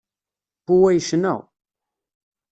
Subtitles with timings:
[0.65, 1.35] Pua yecna.